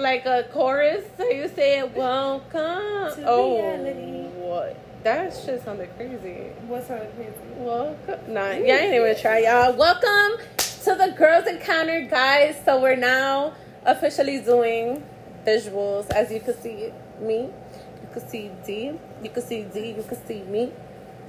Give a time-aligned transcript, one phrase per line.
[0.00, 1.04] like a chorus.
[1.16, 4.28] So you say, "Welcome." To oh, reality.
[4.38, 4.76] what?
[5.04, 6.50] That shit sounded crazy.
[6.66, 7.32] What's her crazy?
[7.56, 8.32] Welcome.
[8.32, 9.76] Nah, yeah, I ain't even try, y'all.
[9.76, 12.56] Welcome to the Girls Encounter, guys.
[12.64, 13.54] So we're now
[13.84, 15.02] officially doing
[15.46, 17.48] visuals, as you can see me.
[18.02, 18.92] You can see Dee.
[19.22, 19.92] You can see Dee.
[19.92, 20.72] You can see me.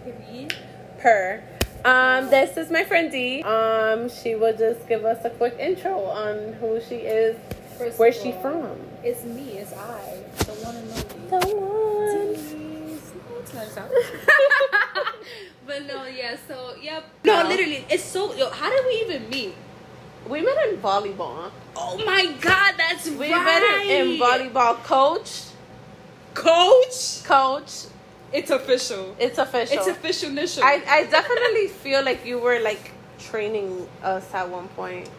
[0.03, 0.55] Period.
[0.99, 1.43] Her.
[1.83, 3.41] Um, this is my friend Dee.
[3.43, 7.35] Um, she will just give us a quick intro on who she is,
[7.77, 8.77] First where's she all, from.
[9.03, 9.57] It's me.
[9.57, 10.23] It's I.
[10.39, 11.29] The one and only.
[11.29, 12.99] The one.
[13.41, 13.91] It's not a sound.
[15.65, 16.37] but no, yeah.
[16.47, 17.03] So yep.
[17.23, 17.49] No, No.
[17.49, 18.33] literally, it's so.
[18.33, 19.55] Yo, how did we even meet?
[20.29, 21.49] We met in volleyball.
[21.75, 23.43] Oh my God, that's We right.
[23.43, 24.83] met her in volleyball.
[24.83, 25.45] Coach,
[26.35, 27.85] Coach, coach,
[28.31, 29.15] it's official.
[29.19, 29.77] it's official.
[29.77, 30.29] It's official.
[30.29, 30.63] Initial.
[30.63, 35.09] I, I definitely feel like you were like training us at one point.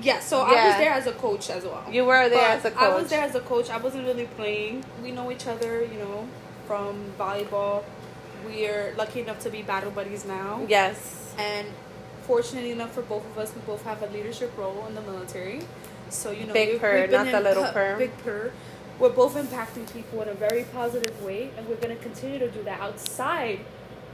[0.00, 1.84] Yeah, so I was there as a coach as well.
[1.90, 2.82] You were there But as a coach.
[2.82, 3.70] I was there as a coach.
[3.70, 4.84] I wasn't really playing.
[5.02, 6.28] We know each other, you know,
[6.66, 7.84] from volleyball.
[8.44, 10.64] We're lucky enough to be battle buddies now.
[10.68, 11.34] Yes.
[11.38, 11.68] And
[12.22, 15.62] fortunately enough for both of us, we both have a leadership role in the military.
[16.08, 17.96] So, you know, Big purr, not the little purr.
[17.98, 18.52] Big purr.
[18.98, 22.50] We're both impacting people in a very positive way, and we're going to continue to
[22.50, 23.60] do that outside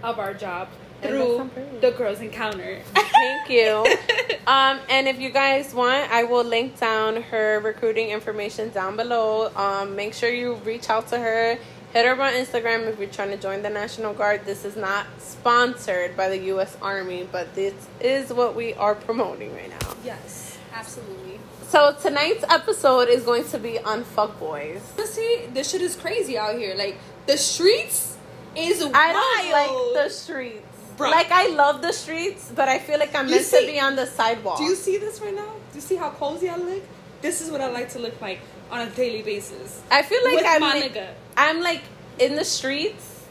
[0.03, 0.69] of our job
[1.03, 1.79] through that's so pretty.
[1.79, 2.81] the Girls Encounter.
[2.95, 3.85] Thank you.
[4.47, 9.53] um, and if you guys want, I will link down her recruiting information down below.
[9.55, 11.59] Um, make sure you reach out to her.
[11.93, 14.47] Hit her on Instagram if you're trying to join the National Guard.
[14.47, 16.77] This is not sponsored by the U.S.
[16.81, 19.95] Army, but this is what we are promoting right now.
[20.03, 21.39] Yes, absolutely.
[21.69, 24.81] So tonight's episode is going to be on fuckboys.
[24.97, 26.75] Honestly, this shit is crazy out here.
[26.75, 28.17] Like the streets
[28.57, 28.95] is wild.
[28.95, 30.72] I don't like the streets.
[30.97, 31.11] Bruh.
[31.11, 33.81] Like I love the streets, but I feel like I'm You meant see- to be
[33.81, 34.59] on the sidewalk.
[34.59, 35.53] Do you see this right now?
[35.71, 36.83] Do you see how cozy I look?
[37.23, 39.81] This is what I like to look like on a daily basis.
[39.91, 40.97] I feel like I'm like.
[41.37, 41.83] I'm like
[42.19, 43.25] in the streets,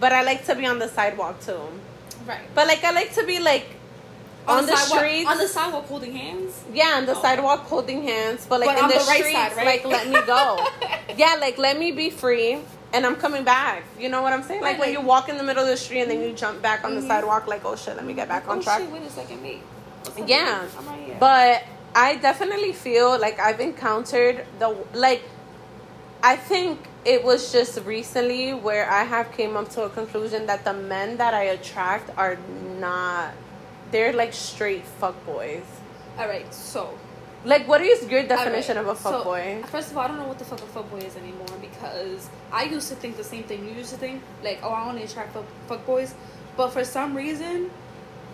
[0.00, 1.60] but I like to be on the sidewalk too.
[2.26, 2.40] Right.
[2.54, 3.66] But like I like to be like
[4.48, 5.30] on, the, sidewalk, streets.
[5.30, 6.60] On the sidewalk holding hands.
[6.72, 7.22] yeah, on the Oh.
[7.22, 9.66] sidewalk holding hands, but like But in on the, the right streets, side, right?
[9.66, 10.66] like let me go.
[11.16, 12.58] yeah, like let me be free.
[12.92, 13.82] And I'm coming back.
[13.98, 14.60] You know what I'm saying?
[14.62, 16.62] Like Right, when you walk in the middle of the street and then you jump
[16.62, 17.08] back on the Mhm.
[17.08, 18.80] sidewalk, like, oh shit, let me get back on oh, track.
[18.80, 20.60] Shit, wait a second, up, Yeah.
[20.60, 21.16] right here.
[21.18, 21.64] But
[21.94, 25.22] I definitely feel like I've encountered the like
[26.22, 30.64] I think it was just recently where I have came up to a conclusion that
[30.64, 32.36] the men that I attract are
[32.80, 33.32] not
[33.92, 35.62] they're like straight fuckboys.
[36.18, 36.98] all right, so
[37.44, 39.60] Like what is your definition Alright, of a fuckboy?
[39.62, 42.28] So, first of all, I don't know what the fuck a fuckboy is anymore because
[42.52, 44.22] I used to think the same thing you used to think.
[44.42, 45.36] Like, oh, I only attract
[45.68, 46.14] fuck boys,
[46.56, 47.70] but for some reason,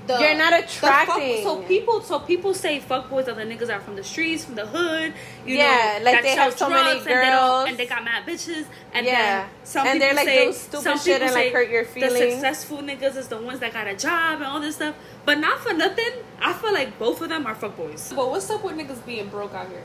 [0.07, 1.45] the You're not the fuck- attracting.
[1.45, 4.57] so people, so people say fuckboys are the niggas that are from the streets, from
[4.57, 5.15] the hood.
[5.47, 8.05] You Yeah, know, like they sell have so many drugs and they and they got
[8.05, 8.65] mad bitches.
[8.93, 9.43] And Yeah.
[9.43, 11.71] then some And people they're, like, say doing stupid some shit people and, like, hurt
[11.71, 12.19] your feelings.
[12.19, 14.97] The successful niggas is the ones that got a job and all this stuff.
[15.25, 18.13] But not for nothing, I feel like both of them are fuck boys.
[18.15, 19.85] But what's up with niggas being broke out here?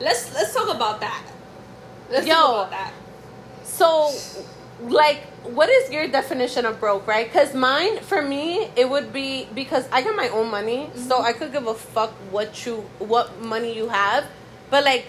[0.00, 1.22] Let's let's talk about that.
[2.10, 2.68] Let's Yo.
[3.78, 4.18] Talk about that.
[4.18, 4.44] So,
[4.88, 7.26] like, what is your definition of broke, right?
[7.26, 11.26] Because mine, for me, it would be because I got my own money, so Mm-hmm.
[11.26, 14.26] I could give a fuck what you, what money you have,
[14.70, 15.06] but like,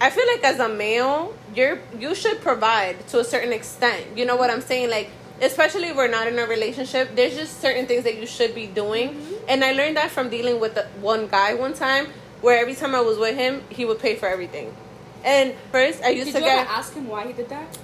[0.00, 4.16] I feel like as a male, you're you should provide to a certain extent.
[4.16, 4.90] You know what I'm saying?
[4.90, 5.10] Like,
[5.42, 8.66] especially if we're not in a relationship, there's just certain things that you should be
[8.66, 9.34] doing, Mm-hmm.
[9.48, 12.06] and I learned that from dealing with the, one guy one time,
[12.42, 14.74] where every time I was with him, he would pay for everything.
[15.24, 17.76] And first, I used Did to get ask him why he did that?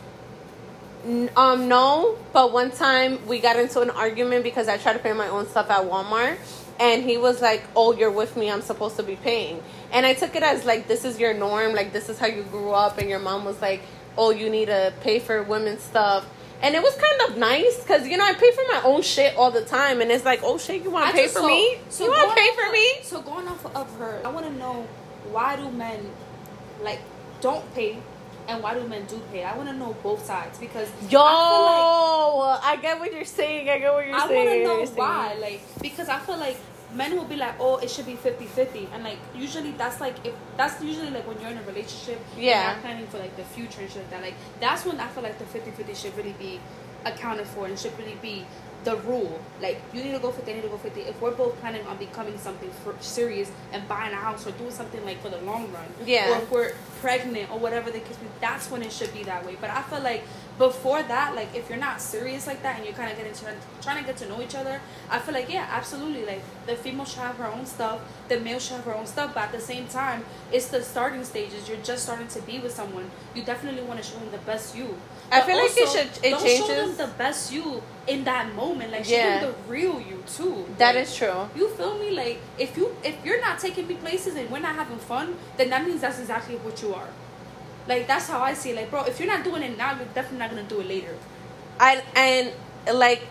[1.04, 4.98] N- Um, no, but one time we got into an argument because I tried to
[5.00, 6.36] pay my own stuff at Walmart,
[6.80, 8.50] and he was like, "Oh, you're with me.
[8.50, 11.75] I'm supposed to be paying." And I took it as like this is your norm,
[11.75, 13.82] like this is how you grew up, and your mom was like,
[14.16, 16.25] "Oh, you need to pay for women's stuff."
[16.62, 19.37] And it was kind of nice because you know I pay for my own shit
[19.37, 21.46] all the time, and it's like, "Oh shit, you want to pay just- for so-
[21.48, 21.78] me?
[21.90, 24.46] So you want to pay for of- me?" So going off of her, I want
[24.46, 24.87] to know
[25.30, 26.10] why do men
[26.82, 27.00] like
[27.46, 27.93] don't pay,
[28.49, 29.43] and why do men do pay?
[29.44, 33.69] I want to know both sides because Yo, I I, get what you're saying.
[33.69, 35.61] I get what you're feel like I want to know get what you're why, like
[35.88, 36.56] because I feel like
[36.94, 38.88] men will be like, oh, it should be 50-50.
[38.94, 42.43] and like usually that's like if that's usually like when you're in a relationship, and
[42.43, 42.73] Yeah.
[42.73, 44.23] you're planning for like the future and shit like that.
[44.29, 46.61] Like that's when I feel like the 50-50 should really be
[47.04, 48.44] accounted for and should really be
[48.84, 49.40] the rule.
[49.62, 51.00] Like you need to go 50, I need to go 50.
[51.00, 52.70] If we're both planning on becoming something
[53.00, 56.30] serious and buying a house or doing something like for the long run, Yeah.
[56.38, 59.44] or if we're pregnant or whatever the case, be, that's when it should be that
[59.46, 59.56] way.
[59.58, 60.22] But I feel like
[60.58, 63.54] before that, like if you're not serious like that and you're kind of getting to,
[63.80, 64.80] trying to get to know each other,
[65.10, 66.26] I feel like yeah, absolutely.
[66.26, 69.32] Like the female should have her own stuff, the male should have her own stuff,
[69.32, 71.68] but at the same time, it's the starting stages.
[71.70, 73.10] You're just starting to be with someone.
[73.34, 74.94] You definitely want to show them the best you.
[75.32, 76.67] I feel like it should- it don't changes.
[76.67, 78.93] show them the best you in that moment.
[78.93, 79.41] Like show Yeah.
[79.41, 80.67] them the real you too.
[80.79, 81.49] That Like, is true.
[81.56, 82.11] you feel me?
[82.11, 85.71] Like if you if you're not taking me places and we're not having fun, then
[85.71, 87.09] that means that's exactly what you are.
[87.88, 88.76] Like that's how I see it.
[88.76, 91.15] Like, bro, if you're not doing it now, you're definitely not gonna do it later.
[91.81, 92.53] I and
[92.97, 93.23] like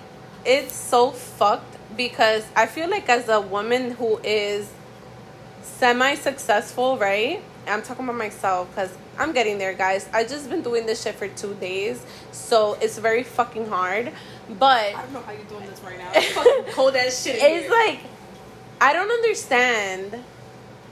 [0.46, 4.68] it's so fucked because I feel like as a woman who is
[5.62, 7.42] semi successful, right?
[7.68, 10.10] I'm talking about myself because I'm getting there, guys.
[10.14, 14.12] I just been doing this shit for two days, so it's very fucking hard.
[14.60, 16.12] But I don't know how you're doing this right now.
[16.16, 17.36] It's fucking cold ass shit.
[17.36, 17.72] it's here.
[17.72, 18.00] like
[18.82, 20.24] I don't understand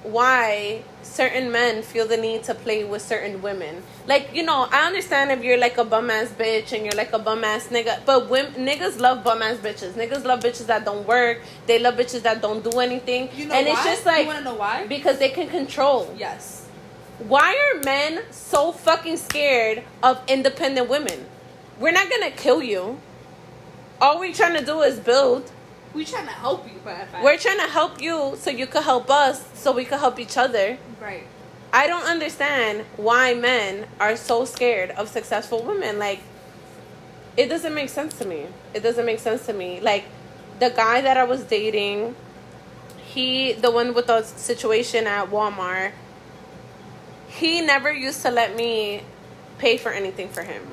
[0.03, 3.83] why certain men feel the need to play with certain women.
[4.07, 7.13] Like, you know, I understand if you're like a bum ass bitch and you're like
[7.13, 9.91] a bum ass nigga, but women, niggas love bum ass bitches.
[9.91, 11.41] Niggas love bitches that don't work.
[11.67, 13.29] They love bitches that don't do anything.
[13.35, 13.73] you know and why?
[13.73, 14.87] it's just like you wanna know why?
[14.87, 16.13] because they can control.
[16.17, 16.60] yes.
[17.27, 21.25] Why are men so fucking scared of independent women?
[21.79, 22.99] We're not gonna kill you.
[23.99, 25.51] All we're trying to do is build.
[25.93, 29.11] We're trying to help you, but We're trying to help you so you could help
[29.11, 30.77] us so we could help each other.
[30.99, 31.23] right.
[31.73, 35.99] I don't understand why men are so scared of successful women.
[35.99, 36.19] Like,
[37.37, 38.47] it doesn't make sense to me.
[38.73, 39.79] It doesn't make sense to me.
[39.79, 40.03] Like,
[40.59, 42.15] the guy that I was dating,
[42.97, 45.93] he, the one with the situation at Walmart,
[47.31, 49.01] he never used to let me
[49.57, 50.63] pay for anything for him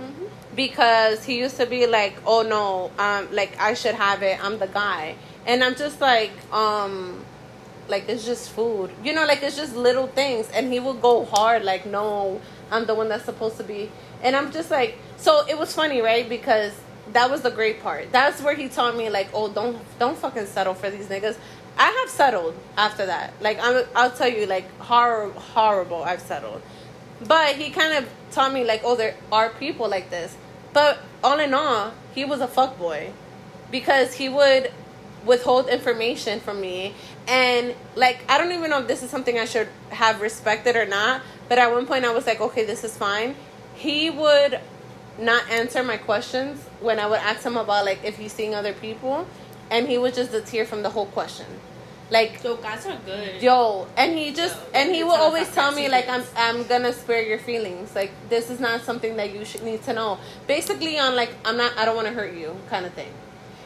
[0.56, 4.42] because he used to be like, "Oh no, um, like I should have it.
[4.44, 5.14] I'm the guy,"
[5.46, 7.24] and I'm just like, um,
[7.88, 11.24] like it's just food, you know, like it's just little things, and he would go
[11.24, 12.40] hard, like, "No,
[12.72, 13.90] I'm the one that's supposed to be,"
[14.22, 16.28] and I'm just like, so it was funny, right?
[16.28, 16.72] Because
[17.12, 18.10] that was the great part.
[18.12, 21.36] That's where he taught me, like, "Oh, don't don't fucking settle for these niggas."
[21.78, 23.34] I have settled after that.
[23.40, 26.02] Like I'm, I'll tell you, like horror, horrible.
[26.02, 26.62] I've settled.
[27.26, 30.36] But he kind of taught me like, oh, there are people like this.
[30.72, 33.12] But all in all, he was a fuck boy
[33.70, 34.72] because he would
[35.24, 36.94] withhold information from me,
[37.26, 40.86] and like I don't even know if this is something I should have respected or
[40.86, 41.22] not.
[41.48, 43.34] But at one point, I was like, okay, this is fine.
[43.74, 44.60] He would
[45.18, 48.72] not answer my questions when I would ask him about like if he's seeing other
[48.72, 49.26] people,
[49.70, 51.46] and he was just a tear from the whole question.
[52.10, 53.42] Like Yo, guys are good.
[53.42, 56.90] yo and he just Yo, and he will always tell me like i'm i'm gonna
[56.90, 60.16] spare your feelings like this is not something that you should need to know
[60.46, 63.12] basically on like i'm not i don't want to hurt you kind of thing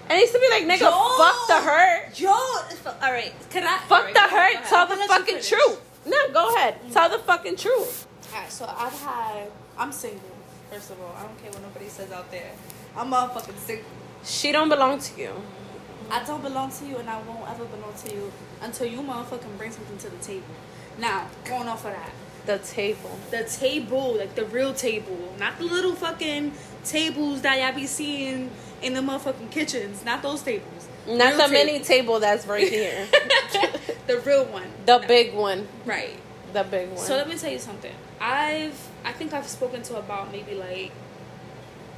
[0.08, 1.16] and he used to be like nigga Yo!
[1.22, 3.32] fuck the hurt Yo, all right.
[3.50, 3.78] Can I?
[3.86, 7.54] fuck alright, the ahead, hurt tell the fucking truth no go ahead tell the fucking
[7.54, 9.50] truth Alright, so I've had.
[9.78, 10.20] I'm single.
[10.70, 12.50] First of all, I don't care what nobody says out there.
[12.96, 13.84] I'm motherfucking single.
[14.24, 15.32] she don't belong to you
[16.12, 18.30] I don't belong to you, and I won't ever belong to you
[18.60, 20.54] until you motherfucking bring something to the table.
[20.98, 22.10] Now, going off of that,
[22.44, 26.52] the table the table, like the real table, not the little fucking
[26.84, 28.50] tables that y'all be seeing
[28.82, 30.04] in the motherfucking kitchens.
[30.04, 30.88] Not those tables.
[31.06, 31.52] not Real the table.
[31.52, 33.06] mini table that's right here
[34.06, 34.66] the real one.
[34.86, 35.06] the No.
[35.08, 36.16] big one Right.
[36.52, 37.94] the big one So let me tell you something.
[38.20, 40.92] I've I think I've spoken to about maybe like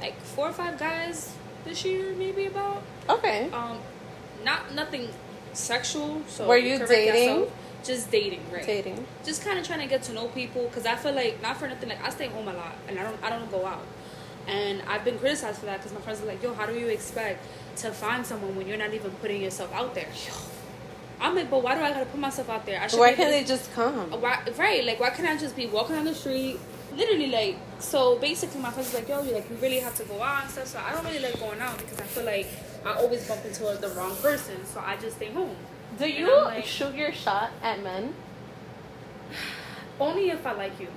[0.01, 1.33] like four or five guys
[1.65, 2.81] this year, maybe about.
[3.09, 3.77] okay Um,
[4.45, 5.09] not nothing
[5.53, 6.21] sexual.
[6.27, 7.29] So Were you dating?
[7.29, 7.53] yourself.
[7.83, 8.65] Just dating, right?
[8.65, 11.57] dating Just kind of trying to get to know people because I feel like not
[11.57, 11.89] for nothing.
[11.89, 13.85] Like I stay home a lot and I don't I don't go out,
[14.47, 16.87] and I've been criticized for that because my friends are like, "Yo, how do you
[16.87, 17.45] expect
[17.77, 20.07] to find someone when you're not even putting yourself out there?"
[21.21, 22.81] I'm like, but why do I gotta put myself out there?
[22.81, 24.83] I should why can't they just come why, right?
[24.83, 26.59] Like, why can't I just be walking on the street?
[26.95, 30.03] Literally, like, so basically, my friends are like, yo, you like, we really have to
[30.03, 30.67] go out and stuff.
[30.67, 32.47] So I don't really like going out because I feel like
[32.85, 34.63] I always bump into the wrong person.
[34.65, 35.55] So I just stay home.
[35.97, 38.13] do you like- shoot your shot at men
[39.99, 40.87] Only if I like you,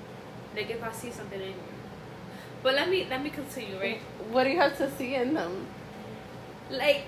[0.56, 1.54] like if I see something in you.
[2.62, 4.00] But let me let me continue, right?
[4.32, 5.66] What do you have to see in them?
[6.70, 7.02] Like,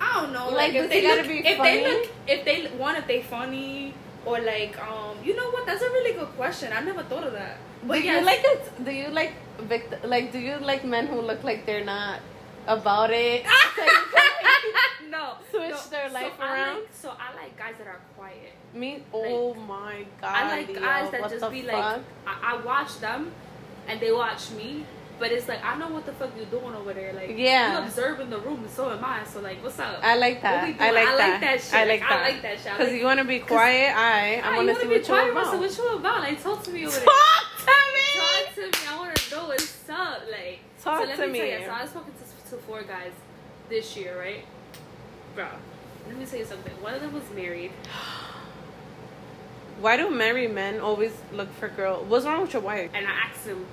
[0.00, 0.48] I don't know.
[0.50, 1.70] Like, Like, if they gotta look, be if funny?
[1.78, 3.94] they look, if they one, if they funny,
[4.26, 5.64] or like, um, you know what?
[5.66, 6.72] That's a really good question.
[6.72, 7.56] I never thought of that.
[7.86, 8.84] But do yes, you like it?
[8.84, 10.30] Do you like vict- like?
[10.32, 12.20] Do you like men who look like they're not
[12.66, 13.44] about it?
[13.80, 14.19] So
[15.20, 15.90] you switch no.
[15.90, 16.74] their life so I around?
[16.76, 18.52] like, so I like guys that are quiet.
[18.74, 19.02] Me?
[19.12, 20.30] Oh my god!
[20.34, 21.72] I like Leo, guys that just be fuck?
[21.72, 23.32] like, I, I watch them,
[23.88, 24.84] and they watch me.
[25.18, 27.12] But it's like I know what the fuck you're doing over there.
[27.12, 27.78] Like Yeah.
[27.78, 29.22] you observing the room, and so am I.
[29.24, 30.00] So like, what's up?
[30.02, 30.64] I like that.
[30.64, 31.18] I like I that.
[31.18, 31.74] like that shit.
[31.74, 32.18] I like Like, that.
[32.20, 32.72] I like that shit.
[32.72, 33.94] Because like- you want to be quiet.
[33.94, 34.40] I.
[34.42, 35.58] I want you to see what be you're quiet, so.
[35.60, 36.20] What you about?
[36.20, 37.04] Like talk to me over there.
[37.04, 38.06] Talk to me.
[38.16, 38.86] Talk to me.
[38.88, 40.22] I want to know what's up.
[40.30, 41.32] Like Talk so let to me.
[41.32, 41.38] me.
[41.38, 43.12] Tell you, so I was talking to, to four guys
[43.68, 44.44] this year, right?
[45.34, 45.46] Bro,
[46.08, 46.72] let me tell you something.
[46.82, 47.72] One of them was married.
[49.80, 52.04] Why do married men always look for girl?
[52.04, 52.90] What's wrong with your wife?
[52.92, 53.64] And I asked him,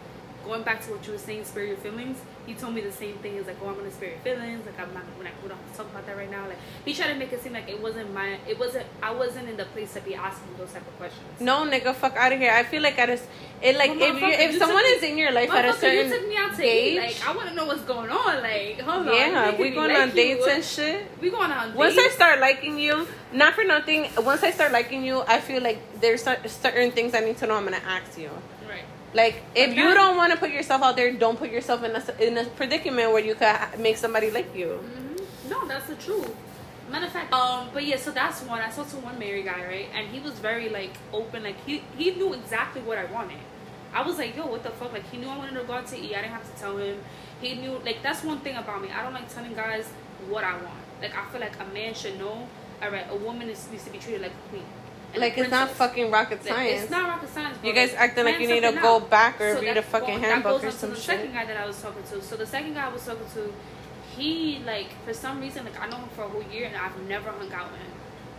[0.46, 2.18] going back to what you were saying, spare your feelings.
[2.48, 3.34] He told me the same thing.
[3.36, 4.66] He's like, "Oh, I'm gonna spare your feelings.
[4.66, 5.04] Like, I'm not.
[5.18, 5.34] We're not.
[5.44, 7.44] We don't have to talk about that right now." Like, he tried to make it
[7.44, 8.40] seem like it wasn't my.
[8.48, 8.86] It wasn't.
[9.04, 11.42] I wasn't in the place to be asking those type of questions.
[11.42, 12.54] No, nigga, fuck out of here.
[12.54, 13.26] I feel like I just.
[13.62, 15.74] it like Well, if you if you someone took is in your life at a
[15.74, 17.00] certain you took me out to age, eat.
[17.00, 18.42] Like, I want to know what's going on.
[18.42, 19.14] Like, hold on.
[19.14, 20.16] yeah, we me going like on you.
[20.16, 21.12] dates and shit.
[21.22, 24.08] We going on dates Once I start liking you, not for nothing.
[24.20, 27.56] Once I start liking you, I feel like there's certain things I need to know.
[27.56, 28.30] I'm gonna ask you.
[29.14, 32.04] Like, if you don't want to put yourself out there, don't put yourself in a
[32.22, 34.78] in a predicament where you could make somebody like you.
[34.78, 36.30] hmm No, that's the truth.
[36.90, 38.62] Matter of fact, um, but yeah, so that's one.
[38.62, 41.44] I saw to one married guy, right, and he was very like open.
[41.44, 43.40] Like he he knew exactly what I wanted.
[43.94, 44.94] I was like, yo, what the fuck?
[44.94, 46.14] Like he knew I wanted to go out to eat.
[46.16, 46.98] I didn't have to tell him.
[47.42, 47.80] He knew.
[47.84, 48.90] Like that's one thing about me.
[48.92, 49.88] I don't like telling guys
[50.30, 50.80] what I want.
[51.02, 52.48] Like I feel like a man should know.
[52.82, 54.66] All right, a woman is, needs to be treated like a queen.
[55.14, 56.84] And Like, it's not fucking rocket science.
[56.84, 57.58] It's not rocket science.
[57.64, 59.10] You guys acting like you need to go out.
[59.10, 61.06] back or So read a fucking well, handbook or some the shit.
[61.06, 62.22] second guy that I was talking to.
[62.22, 63.54] So the second guy I was talking to,
[64.16, 66.98] he like for some reason like I know him for a whole year and I've
[67.08, 67.92] never hung out with him,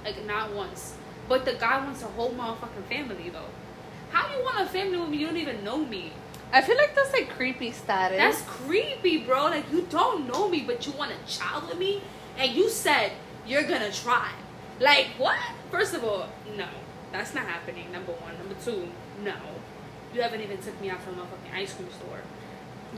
[0.04, 0.94] like not once.
[1.28, 3.50] But the guy wants a whole motherfucking family though.
[4.10, 5.18] How you want a family with me?
[5.18, 6.12] You don't even know me.
[6.52, 8.16] I feel like that's like creepy status.
[8.16, 9.44] That's creepy, bro.
[9.46, 12.02] Like you don't know me, but you want a child with me,
[12.38, 13.12] and you said
[13.46, 14.30] you're gonna try.
[14.80, 15.38] Like what?
[15.70, 16.68] First of all, no,
[17.12, 17.90] that's not happening.
[17.92, 18.36] Number one.
[18.38, 18.88] Number two,
[19.22, 19.34] no.
[20.14, 22.20] You haven't even took me out from a fucking ice cream store.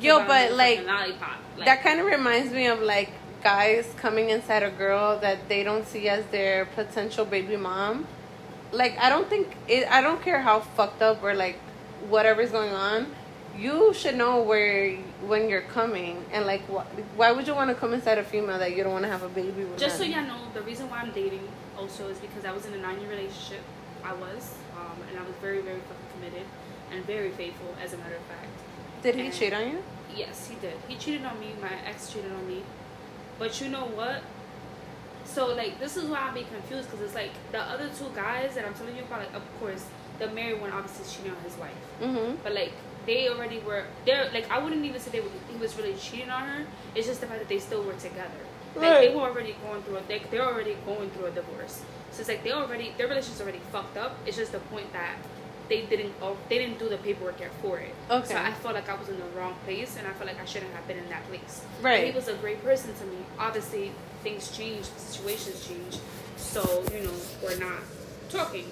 [0.00, 1.38] Yo, but like lollipop.
[1.56, 3.10] Like, that kind of reminds me of like
[3.42, 8.06] guys coming inside a girl that they don't see as their potential baby mom.
[8.72, 9.90] Like I don't think it.
[9.90, 11.58] I don't care how fucked up or like
[12.08, 13.06] whatever's going on.
[13.59, 16.87] You should know where when you're coming and like wh-
[17.19, 19.23] why would you want to come inside a female that you don't want to have
[19.23, 19.78] a baby with?
[19.78, 21.47] Just so y'all know, the reason why I'm dating
[21.78, 23.61] also is because I was in a nine year relationship.
[24.02, 26.47] I was, um, and I was very, very fucking committed
[26.90, 28.49] and very faithful, as a matter of fact.
[29.02, 29.83] Did he and- cheat on you?
[30.16, 30.75] Yes, he did.
[30.88, 31.49] He cheated on me.
[31.61, 32.62] My ex cheated on me.
[33.38, 34.23] But you know what?
[35.25, 38.54] So like this is why I be confused because it's like the other two guys
[38.54, 39.21] that I'm telling you about.
[39.21, 39.85] Like of course
[40.19, 41.71] the married one obviously cheating on his wife,
[42.02, 42.37] Mm-hmm.
[42.42, 42.73] but like
[43.11, 43.85] they already were.
[44.07, 46.64] They're like I wouldn't even say they were, he was really cheating on her.
[46.95, 48.43] It's just the fact that they still were together.
[48.76, 49.09] Like Right.
[49.09, 49.97] they were already going through.
[49.97, 51.83] A, they they're already going through a divorce.
[52.12, 54.12] So it's like they already their relationship's already fucked up.
[54.26, 55.17] It's just the point that
[55.69, 57.93] they didn't oh, they didn't do the paperwork yet for it.
[58.11, 58.29] Okay.
[58.35, 60.45] So I felt like I was in the wrong place, and I felt like I
[60.45, 61.62] shouldn't have been in that place.
[61.83, 62.00] Right.
[62.02, 63.19] But he was a great person to me.
[63.40, 63.90] Obviously,
[64.23, 65.99] things change, situations change.
[66.37, 66.62] So
[66.95, 67.83] you know, we're not
[68.29, 68.67] talking.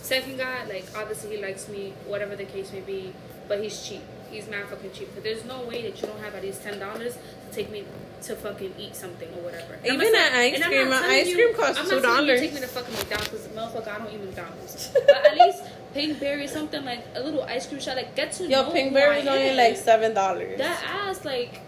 [0.00, 3.12] Second guy, like obviously he likes me, whatever the case may be,
[3.48, 4.02] but he's cheap.
[4.30, 5.10] He's mad fucking cheap.
[5.14, 7.84] But there's no way that you don't have at least ten dollars to take me
[8.22, 9.74] to fucking eat something or whatever.
[9.74, 12.38] And Even at ice cream, uh, ice you- cream costs you $2.
[12.40, 14.90] Take me to fucking McDonald's because motherfucker, I don't eat McDonald's.
[15.06, 15.62] but at least
[15.94, 19.26] Pinkberry, something like a little ice cream shop, like get to Yo, know Pinkberry is
[19.28, 19.56] only am.
[19.56, 20.58] like seven dollars.
[20.58, 21.60] That ass, like,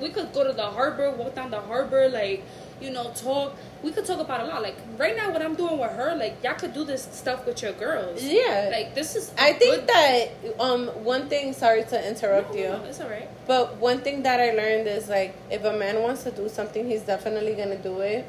[0.00, 2.44] we could go to the harbor, walk down the harbor, like,
[2.80, 3.54] you know, talk.
[3.82, 4.62] We could talk about a lot.
[4.62, 7.62] Like, right now, what I'm doing with her, like, y'all could do this stuff with
[7.62, 8.22] your girls.
[8.22, 8.70] Yeah.
[8.72, 9.32] Like, this is.
[9.38, 10.28] I think that
[10.60, 11.52] um one thing.
[11.52, 12.68] Sorry to interrupt No, you.
[12.68, 13.28] no, it's alright.
[13.46, 16.86] But one thing that I learned is like if a man wants to do something,
[16.88, 18.26] he's definitely gonna do it.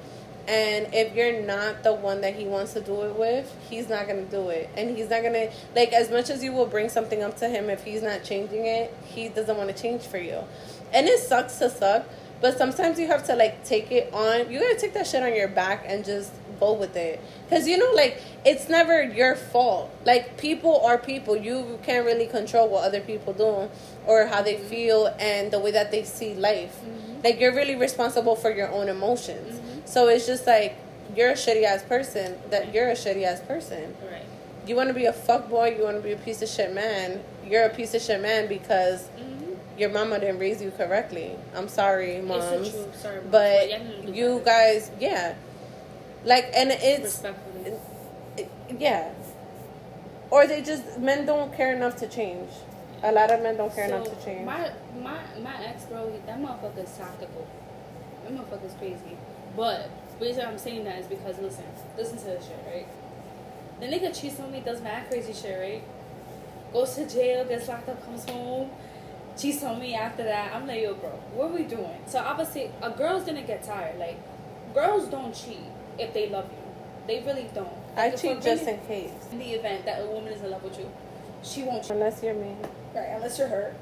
[0.47, 4.07] And if you're not the one that he wants to do it with, he's not
[4.07, 4.69] gonna do it.
[4.77, 7.69] And he's not gonna like as much as you will bring something up to him,
[7.69, 10.43] if he's not changing it, he doesn't want to change for you.
[10.93, 12.05] And it sucks to suck,
[12.41, 14.51] but sometimes you have to like take it on.
[14.51, 17.21] You gotta take that shit on your back and just go with it.
[17.49, 19.91] Cause you know, like it's never your fault.
[20.05, 21.35] Like people are people.
[21.35, 23.69] You can't really control what other people do
[24.05, 24.67] or how they mm-hmm.
[24.67, 26.79] feel and the way that they see life.
[26.81, 27.21] Mm-hmm.
[27.23, 29.59] Like you're really responsible for your own emotions.
[29.59, 29.79] Mm-hmm.
[29.85, 30.77] So it's just like
[31.15, 32.37] you're a shitty ass person.
[32.51, 33.95] That you're a shitty ass person.
[34.03, 34.23] Alright.
[34.67, 35.75] You want to be a fuck boy.
[35.77, 37.23] You want to be a piece of shit man.
[37.45, 39.34] You're a piece of shit man because Mm-hmm.
[39.77, 41.35] Your mama didn't raise you correctly.
[41.55, 42.43] I'm sorry, moms.
[42.67, 42.95] It's the truth.
[43.01, 43.31] Sorry, Mom.
[43.31, 44.45] But y'all need to do you better.
[44.45, 45.35] guys, yeah,
[46.23, 47.73] like, and it's Respectfully.
[48.37, 49.11] it- yeah,
[50.31, 52.49] or they just men don't care enough to change.
[53.03, 54.45] A lot of men don't care enough to change.
[54.45, 57.47] My my my ex bro, that motherfucker is tactical.
[58.23, 59.17] That motherfucker is crazy.
[59.55, 59.89] But
[60.19, 61.63] the reason I'm saying that is because listen,
[61.97, 62.87] listen to this shit, right?
[63.79, 65.83] The nigga cheats on me, does mad crazy shit, right?
[66.73, 68.69] Goes to jail, gets locked up, comes home,
[69.37, 70.53] cheats on me after that.
[70.55, 71.97] I'm like, yo, bro, what are we doing?
[72.07, 73.97] So obviously, a girl's gonna get tired.
[73.99, 74.17] Like,
[74.73, 75.59] girls don't cheat
[75.99, 76.57] if they love you.
[77.07, 77.69] They really don't.
[77.95, 80.63] I Like, cheat just in case, in the event that a woman is in love
[80.63, 80.89] with you,
[81.43, 81.91] she won't cheat.
[81.91, 82.55] unless you're me.
[82.93, 83.73] Right, unless you're hurt.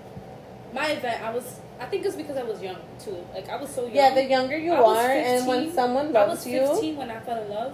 [0.74, 3.18] My event, I was I think it's because I was young too.
[3.34, 3.96] Like I was so young.
[3.96, 5.76] Yeah, the younger you I was are, and when 15.
[5.76, 7.74] someone I loves was you, 15 when I fell in love,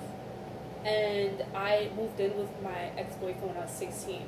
[0.85, 4.21] and I moved in with my ex boyfriend when I was 16.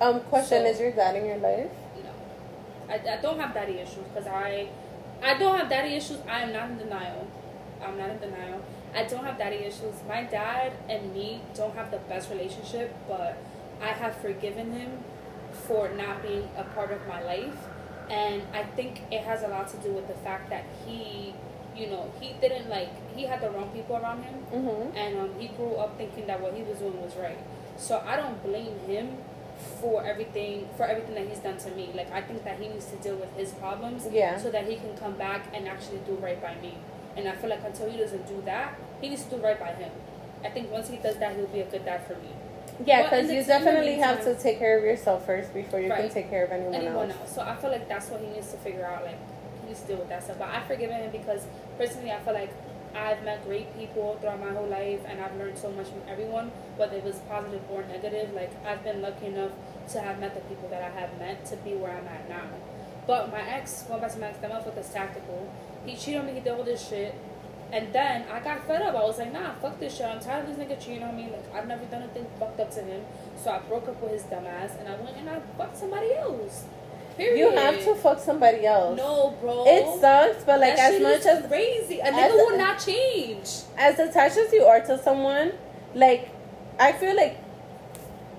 [0.00, 1.70] um, question So- is your dad in your life?
[2.88, 4.68] I, I don't have daddy issues because I,
[5.22, 6.18] I don't have daddy issues.
[6.28, 7.26] I am not in denial.
[7.82, 8.62] I'm not in denial.
[8.94, 9.94] I don't have daddy issues.
[10.08, 13.36] My dad and me don't have the best relationship, but
[13.82, 15.04] I have forgiven him
[15.52, 17.56] for not being a part of my life.
[18.08, 21.34] And I think it has a lot to do with the fact that he,
[21.76, 24.96] you know, he didn't like, he had the wrong people around him Mm-hmm.
[24.96, 27.38] and um, he grew up thinking that what he was doing was right.
[27.76, 29.18] So I don't blame him
[29.80, 31.90] for everything for everything that he's done to me.
[31.94, 34.36] Like I think that he needs to deal with his problems Yeah.
[34.38, 36.74] so that he can come back and actually do right by me.
[37.16, 39.72] And I feel like until he doesn't do that, he needs to do right by
[39.72, 39.90] him.
[40.44, 42.28] I think once he does that, he'll be a good dad for me.
[42.84, 46.28] Yeah, because you definitely have to take care of yourself first before you can take
[46.28, 47.20] care of anyone, anyone else.
[47.20, 47.34] else.
[47.34, 49.02] So I feel like that's what he needs to figure out.
[49.04, 49.18] Like
[49.62, 50.38] he needs to deal with that stuff.
[50.38, 51.46] But I forgive him because
[51.78, 52.52] personally, I feel like
[52.96, 56.50] I've met great people throughout my whole life, and I've learned so much from everyone,
[56.76, 58.32] whether it was positive or negative.
[58.32, 59.52] Like I've been lucky enough
[59.92, 62.48] to have met the people that I have met to be where I'm at now.
[63.06, 65.52] But my ex, going back to my ex, that motherfucker was tactical.
[65.84, 66.34] He cheated on me.
[66.34, 67.14] He did all this shit.
[67.72, 68.94] And then I got fed up.
[68.94, 70.06] I was like, nah, fuck this shit.
[70.06, 71.28] I'm tired of this nigga cheating on me.
[71.30, 73.04] Like, I've never done anything fucked up to him.
[73.36, 76.14] So I broke up with his dumb ass and I went and I fucked somebody
[76.14, 76.64] else.
[77.16, 77.38] Period.
[77.38, 78.96] You have to fuck somebody else.
[78.98, 79.64] No, bro.
[79.66, 82.00] It sucks, but like that as much as crazy.
[82.00, 83.48] A nigga a- will not change.
[83.78, 85.52] as attached as you are to someone,
[85.94, 86.28] like
[86.78, 87.38] I feel like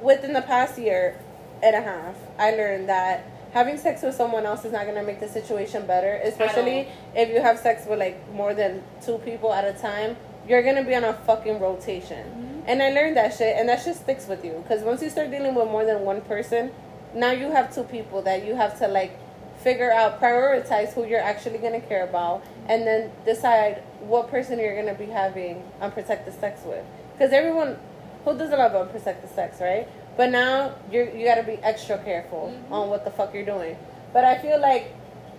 [0.02, 1.20] within the past year
[1.64, 5.20] and a half, I learned that having sex with someone else is not gonna make
[5.20, 6.20] the situation better.
[6.24, 10.16] Especially if you have sex with like more than two people at a time,
[10.48, 12.64] you're gonna be on a fucking rotation.
[12.64, 12.70] Mhm.
[12.70, 14.64] And I learned that shit, and that shit sticks with you.
[14.68, 16.72] Because once you start dealing with more than one person,
[17.14, 19.12] now you have two people that you have to like
[19.60, 24.76] figure out, prioritize who you're actually gonna care about, and then decide what person you're
[24.76, 26.84] gonna be having unprotected sex with.
[27.14, 27.78] Because everyone,
[28.24, 29.88] who doesn't love unprotected sex, right?
[30.16, 32.72] But now you're you gotta be extra careful Mhm.
[32.72, 33.78] on what the fuck you're doing.
[34.14, 34.92] But I feel like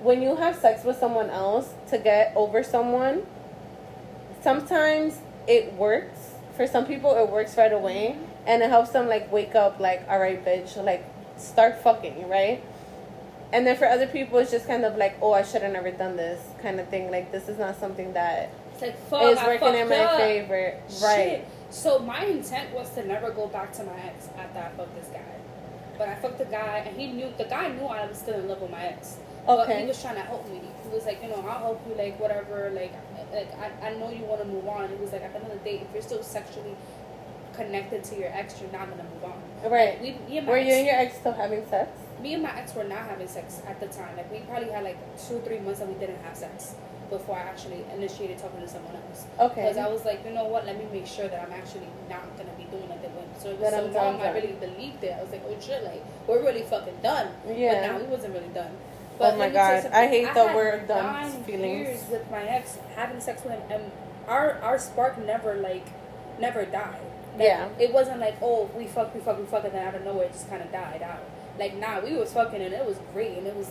[0.03, 3.27] when you have sex with someone else to get over someone,
[4.43, 6.35] sometimes it works.
[6.55, 10.03] For some people, it works right away, and it helps them like wake up, like,
[10.09, 11.05] all right, bitch, like
[11.39, 12.63] start fucking, right?
[13.53, 15.91] And then for other people, it's just kind of like, oh, I should have never
[15.91, 17.11] done this kind of thing.
[17.11, 19.23] Like, this is not something that It's like fuck.
[19.23, 20.19] is working in my up.
[20.19, 21.41] favor, right?
[21.41, 21.49] Shit.
[21.71, 25.09] So my intent was to never go back to my ex after I fucked this
[25.09, 25.23] guy.
[25.97, 28.49] But I fucked the guy, and he knew the guy knew I was still in
[28.49, 29.17] love with my ex.
[29.47, 29.81] But Okay.
[29.81, 30.61] he was trying to help me.
[30.83, 32.71] He was like, you know, I'll help you, like whatever.
[32.71, 32.93] Like,
[33.33, 34.85] like I, I know you want to move on.
[34.91, 36.77] It was like at the end of the day, if you're still sexually
[37.59, 39.71] connected to your ex, you're not gonna move on.
[39.71, 40.01] Right.
[40.01, 41.91] We, me and my Were ex, you and your ex still having sex?
[42.21, 44.17] me and my ex were not having sex at the time.
[44.17, 46.75] Like we probably had like two, three months that we didn't have sex
[47.11, 49.27] before I actually initiated talking to someone else.
[49.39, 49.63] Okay.
[49.63, 50.67] Because I was like, you know what?
[50.67, 53.73] Let me make sure that I'm actually not gonna be doing it when so That
[53.73, 55.15] so I'm long I really believed it.
[55.19, 57.29] I was like, oh shit, like we're really fucking done.
[57.49, 57.75] Yeah.
[57.75, 58.73] But now we wasn't really done.
[59.21, 59.93] Oh my me tell you God.
[59.93, 61.89] I hate the word done feelings.
[61.89, 63.93] Years with my ex, having sex with him, and
[64.29, 65.87] our our spark never like
[66.39, 67.01] never died.
[67.39, 67.69] Like, Yeah.
[67.79, 70.27] It wasn't like oh we fuck we fuck we fuck and then out of nowhere
[70.27, 71.21] it just kind of died out.
[71.59, 73.71] Like nah, we was fucking and it was great and it was.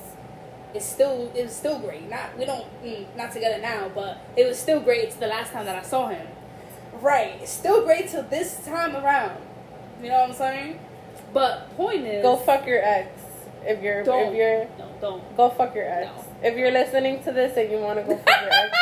[0.73, 2.09] It's still it was still great.
[2.09, 5.03] Not we don't mm, not together now, but it was still great.
[5.05, 6.27] It's the last time that I saw him.
[7.01, 9.37] Right, it's still great till this time around.
[10.01, 10.79] You know what I'm saying?
[11.33, 13.09] But point is, Go fuck your ex.
[13.63, 14.29] If you're Don't.
[14.29, 15.37] if you're no, don't.
[15.37, 16.07] go fuck your ex.
[16.15, 16.23] No.
[16.49, 18.76] If you're listening to this and you want to go fuck your ex,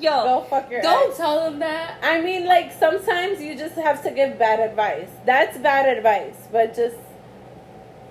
[0.00, 1.16] Yo, go fuck your don't ex.
[1.16, 1.98] tell them that.
[2.02, 5.08] I mean, like sometimes you just have to give bad advice.
[5.26, 6.96] That's bad advice, but just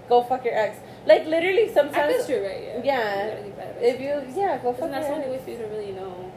[0.10, 0.78] go fuck your ex.
[1.06, 2.62] Like literally, sometimes you're right.
[2.64, 2.82] Yeah.
[2.84, 3.24] Yeah.
[3.24, 3.80] You gotta get better.
[3.80, 5.92] if you yeah go fuck Isn't that the your only way for you to really
[5.94, 6.32] know?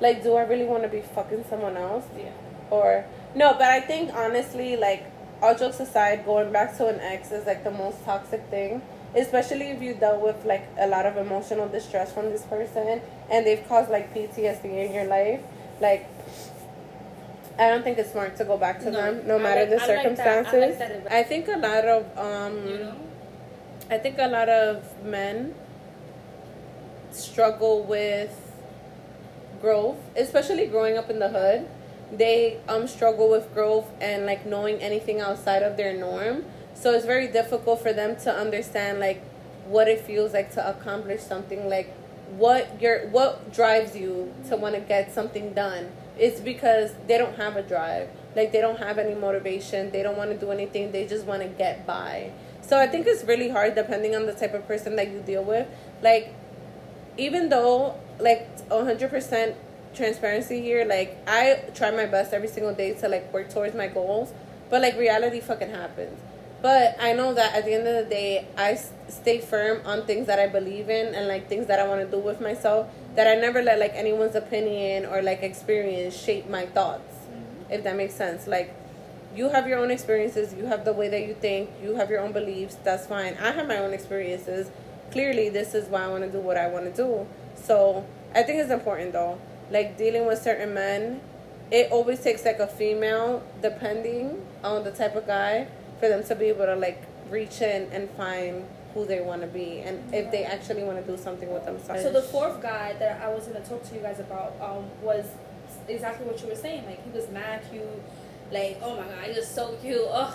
[0.00, 2.04] Like, do I really want to be fucking someone else?
[2.16, 2.30] Yeah.
[2.70, 5.04] Or no, but I think honestly, like
[5.42, 8.80] all jokes aside, going back to an ex is like the most toxic thing.
[9.14, 13.44] Especially if you dealt with like a lot of emotional distress from this person and
[13.46, 15.42] they've caused like PTSD in your life.
[15.82, 16.06] Like
[17.58, 19.70] I don't think it's smart to go back to No, them, no I matter like-
[19.70, 20.46] the I like that- I like
[20.78, 21.06] circumstances.
[21.10, 22.94] I think a lot of um You know.
[23.90, 25.54] I think a lot of men
[27.10, 28.34] struggle with
[29.60, 31.68] growth, especially growing up in the hood.
[32.12, 36.44] They um struggle with growth and like knowing anything outside of their norm.
[36.74, 39.22] So it's very difficult for them to understand like
[39.66, 41.94] what it feels like to accomplish something like
[42.36, 45.90] what your what drives you to want to get something done.
[46.18, 48.08] It's because they don't have a drive.
[48.34, 49.90] Like they don't have any motivation.
[49.90, 50.92] They don't want to do anything.
[50.92, 52.32] They just want to get by.
[52.62, 55.44] So I think it's really hard depending on the type of person that you deal
[55.44, 55.66] with.
[56.02, 56.34] Like
[57.18, 59.54] even though like 100%
[59.94, 63.88] transparency here, like I try my best every single day to like work towards my
[63.88, 64.32] goals,
[64.70, 66.18] but like reality fucking happens.
[66.62, 68.78] But I know that at the end of the day, I
[69.08, 72.10] stay firm on things that I believe in and like things that I want to
[72.10, 72.88] do with myself.
[73.16, 77.16] That I never let like anyone's opinion or like experience shape my thoughts.
[77.68, 78.74] If that makes sense, like
[79.34, 82.20] you have your own experiences, you have the way that you think, you have your
[82.20, 82.76] own beliefs.
[82.84, 83.36] That's fine.
[83.40, 84.70] I have my own experiences.
[85.10, 87.26] Clearly, this is why I want to do what I want to do.
[87.56, 89.38] So I think it's important though,
[89.72, 91.20] like dealing with certain men.
[91.70, 95.66] It always takes like a female, depending on the type of guy,
[95.98, 99.46] for them to be able to like reach in and find who they want to
[99.46, 102.02] be and if they actually want to do something with themselves.
[102.02, 105.24] So the fourth guy that I was gonna talk to you guys about um, was
[105.88, 106.84] exactly what you were saying.
[106.84, 107.82] Like he was mad cute,
[108.50, 110.02] like oh my god, he was so cute.
[110.10, 110.34] Ugh,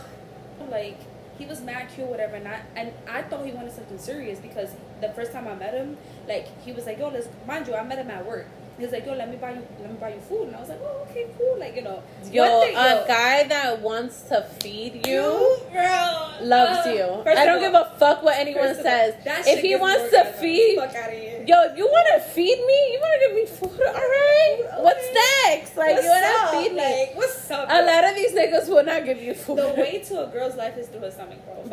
[0.72, 0.98] like
[1.38, 2.36] he was mad cute, whatever.
[2.36, 4.72] And I and I thought he wanted something serious because
[5.02, 5.98] the first time I met him,
[6.28, 8.48] like he was like, yo, let's mind you, I met him at work.
[8.78, 10.60] He was like, yo, let me buy you, let me buy you food, and I
[10.60, 12.04] was like, oh, okay, cool, like you know.
[12.32, 17.32] Yo, thing, a yo, guy that wants to feed you girl, loves uh, you.
[17.32, 19.16] I don't of give a fuck what anyone of all, says.
[19.26, 21.44] If he wants to feed, fuck outta here.
[21.48, 22.94] yo, you want to feed me?
[22.94, 23.82] You want to give me food?
[23.88, 24.60] All right.
[24.62, 24.84] Okay.
[24.84, 25.08] What's
[25.48, 25.76] next?
[25.76, 27.08] Like What's you want to feed me?
[27.08, 27.68] Like, what's up?
[27.72, 29.58] a lot of these niggas will not give you food.
[29.58, 31.64] the way to a girl's life is through her stomach, bro.
[31.64, 31.72] Fuck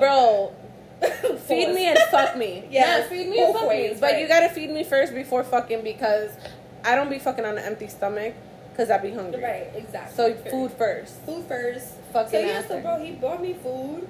[1.20, 2.64] Bro, feed me and fuck me.
[2.70, 4.00] Yeah, feed me and fuck ways, me.
[4.00, 4.22] But right.
[4.22, 6.30] you gotta feed me first before fucking because
[6.84, 8.34] I don't be fucking on an empty stomach
[8.70, 9.42] because I be hungry.
[9.42, 10.14] Right, exactly.
[10.16, 11.14] So food first.
[11.22, 11.94] food first.
[12.12, 14.06] Fucking so yeah, so bro, he bought me food,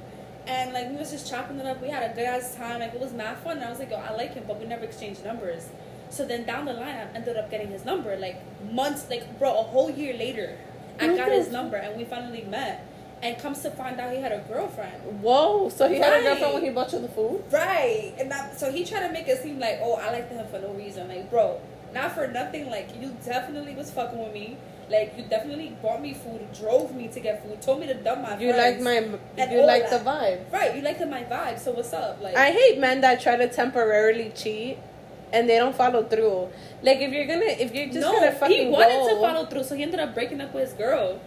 [0.46, 1.80] and like we was just chopping it up.
[1.80, 2.80] We had a good ass time.
[2.80, 3.58] Like it was mad fun.
[3.58, 5.68] And I was like, yo, I like him, but we never exchanged numbers.
[6.10, 8.16] So then down the line, I ended up getting his number.
[8.16, 10.56] Like months, like bro, a whole year later,
[11.00, 12.88] I got his number, and we finally met.
[13.22, 15.22] And comes to find out, he had a girlfriend.
[15.22, 17.42] Whoa, so he had a girlfriend when he bought you the food?
[17.50, 20.46] Right, and that, so he tried to make it seem like, oh, I liked him
[20.48, 21.08] for no reason.
[21.08, 21.58] Like, bro,
[21.94, 22.68] not for nothing.
[22.68, 24.56] Like, you definitely was fucking with me.
[24.90, 28.20] Like, you definitely bought me food, drove me to get food, told me to dump
[28.20, 28.38] my.
[28.38, 28.98] You like my,
[29.50, 30.52] you like the vibe.
[30.52, 31.58] Right, you liked my vibe.
[31.58, 32.20] So what's up?
[32.20, 34.76] Like, I hate men that try to temporarily cheat
[35.34, 36.48] and they don't follow through.
[36.82, 39.46] Like if you're gonna, if you're just no, gonna fucking he wanted go, to follow
[39.46, 41.20] through, so he ended up breaking up with his girl.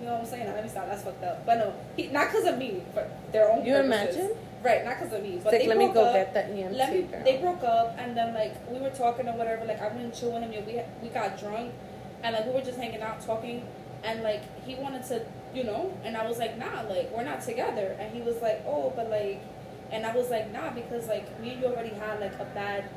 [0.00, 0.46] You know what I'm saying?
[0.46, 0.86] Let me stop.
[0.86, 1.46] That's fucked up.
[1.46, 3.64] But no, he not because of me, but their own.
[3.64, 4.16] You purposes.
[4.16, 4.36] imagine?
[4.66, 5.40] Right, not because of me.
[5.42, 6.14] But like, they let me go up.
[6.14, 7.02] get that EMT Let me.
[7.02, 7.22] girl.
[7.24, 9.64] They broke up, and then like we were talking or whatever.
[9.64, 10.66] Like I went chilling him.
[10.66, 11.72] We we got drunk,
[12.24, 13.64] and like we were just hanging out talking,
[14.02, 15.24] and like he wanted to,
[15.54, 18.64] you know, and I was like, nah, like we're not together, and he was like,
[18.66, 19.40] oh, but like,
[19.92, 22.90] and I was like, nah, because like me and you already had like a bad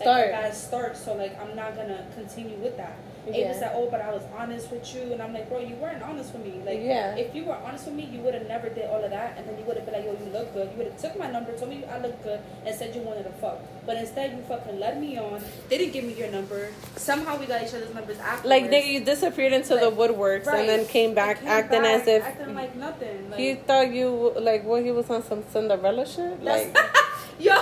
[0.00, 2.96] like, a bad start, so like I'm not gonna continue with that.
[3.32, 6.02] Ava said, "Oh, but I was honest with you," and I'm like, "Bro, you weren't
[6.02, 6.60] honest with me.
[6.64, 7.16] Like, Yeah.
[7.16, 9.48] if you were honest with me, you would have never did all of that, and
[9.48, 10.68] then you would have been like, yo, you look good.
[10.72, 13.24] You would have took my number, told me I look good, and said you wanted
[13.24, 13.58] to fuck.
[13.86, 15.42] But instead, you fucking led me on.
[15.68, 16.68] They Didn't give me your number.
[16.96, 18.44] Somehow we got each other's numbers afterwards.
[18.46, 20.60] like nigga, you disappeared into the woodworks Right.
[20.60, 23.30] and then came back Came acting back, as if acting like nothing.
[23.30, 26.42] Like, he thought you like what he was on some Cinderella shit.
[26.42, 26.76] Like
[27.38, 27.54] yo,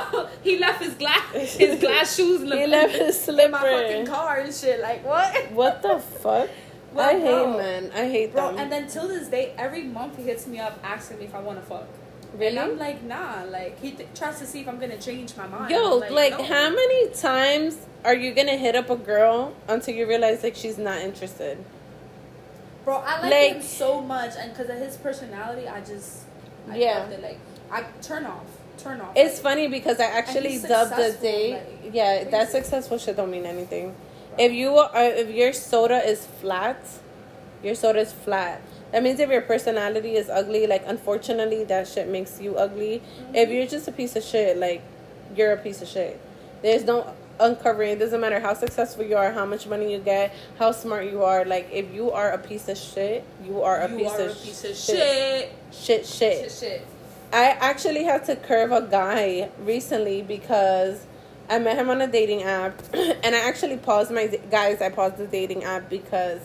[0.42, 4.06] he left his glass, his glass shoes in the he left his in my fucking
[4.06, 4.80] car and shit.
[4.80, 5.50] Like what?
[5.52, 6.48] What the fuck?
[6.92, 7.56] Well, I hate bro.
[7.56, 7.90] men.
[7.94, 8.58] I hate Bro, them.
[8.58, 11.40] and then till this day, every month he hits me up asking me if I
[11.40, 11.86] want to fuck.
[12.34, 12.48] really?
[12.48, 13.44] And I'm like, nah.
[13.44, 15.70] Like he th- tries to see if I'm gonna change my mind.
[15.70, 16.44] Yo, I'm like, no.
[16.44, 20.76] how many times are you gonna hit up a girl until you realize like she's
[20.76, 21.64] not interested?
[22.84, 26.24] Bro, I like, like- him so much, and because of his personality, I just,
[26.68, 27.06] I Yeah.
[27.08, 27.22] it.
[27.22, 27.38] Like,
[27.70, 28.44] I turn off,
[28.78, 29.12] turn off.
[29.16, 31.52] It's Like, funny because I actually dubbed the day.
[31.52, 33.94] like, yeah, that successful shit don't mean anything.
[34.38, 36.78] If you are, if your soda is flat,
[37.62, 38.60] your soda is flat.
[38.92, 43.00] That means if your personality is ugly, like unfortunately that shit makes you ugly.
[43.20, 43.34] Mm-hmm.
[43.36, 44.82] If you're just a piece of shit, like
[45.36, 46.20] you're a piece of shit.
[46.62, 47.90] There's no uncovering.
[47.92, 51.22] It doesn't matter how successful you are, how much money you get, how smart you
[51.24, 51.44] are.
[51.44, 54.30] Like if you are a piece of shit, you are a you piece are of
[54.32, 54.96] a piece of shit.
[54.96, 55.52] shit.
[55.72, 56.38] Shit, shit.
[56.38, 56.86] Shit, shit.
[57.32, 61.06] I actually had to curve a guy recently because
[61.48, 64.82] I met him on a dating app, and I actually paused my guys.
[64.82, 66.40] I paused the dating app because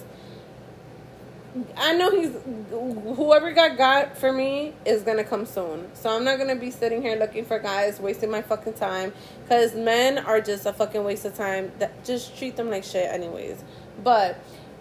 [1.75, 2.31] I know he's
[2.69, 5.93] whoever got got for me is gonna come soon.
[5.93, 9.11] So I'm not gonna be sitting here looking for guys, wasting my fucking time.
[9.49, 11.71] Cause men are just a fucking waste of time.
[11.79, 13.61] That just treat them like shit, anyways.
[14.03, 14.39] But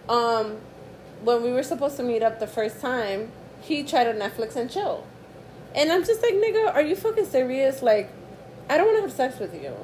[0.09, 0.59] um,
[1.25, 4.71] when we were supposed to meet up the first time, he tried to Netflix and
[4.71, 5.05] chill.
[5.77, 7.83] And I'm just like, nigga, are you fucking serious?
[7.83, 8.11] Like,
[8.69, 9.75] I don't want to have sex with you.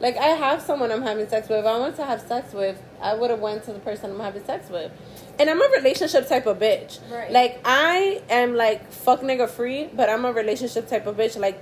[0.00, 1.58] Like, I have someone I'm having sex with.
[1.58, 4.20] If I wanted to have sex with, I would have went to the person I'm
[4.20, 4.92] having sex with.
[5.40, 7.00] And I'm a relationship type of bitch.
[7.10, 7.30] Right.
[7.32, 11.36] Like, I am like fuck nigga free, but I'm a relationship type of bitch.
[11.38, 11.60] Like,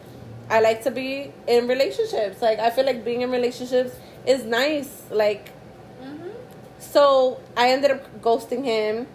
[0.50, 2.42] I like to be in relationships.
[2.42, 3.94] Like, I feel like being in relationships
[4.26, 5.02] is nice.
[5.10, 5.50] Like,
[6.02, 6.28] Mm-hmm.
[6.78, 9.06] so I ended up ghosting him.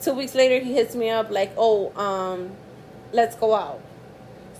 [0.00, 2.50] Two weeks later, he hits me up like, "Oh, um,
[3.12, 3.80] let's go out."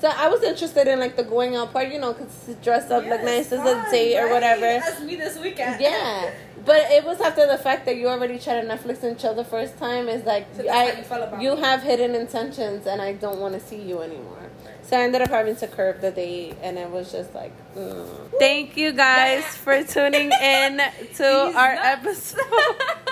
[0.01, 3.05] So I was interested in like the going out part, you know, cause dress up
[3.05, 4.61] like nice as a date or whatever.
[4.61, 5.81] That's me this weekend.
[5.81, 6.31] Yeah,
[6.65, 9.45] but it was after the fact that you already tried to Netflix and chill the
[9.45, 10.09] first time.
[10.09, 11.05] Is like So I
[11.41, 14.51] you you have hidden intentions, and I don't want to see you anymore.
[14.83, 17.53] So I ended up having to curb the date, and it was just like.
[17.77, 18.07] mm.
[18.39, 20.79] Thank you guys for tuning in
[21.17, 22.35] to These our nuts.
[22.37, 22.41] episode.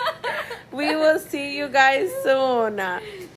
[0.73, 2.77] we will see you guys soon.